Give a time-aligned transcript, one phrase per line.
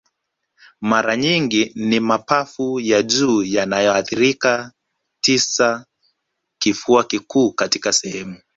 [0.81, 4.71] Mara nyingi ni mapafu ya juu yanayoathirika
[5.21, 5.85] tisa
[6.61, 8.37] Kifua kikuu katika sehemu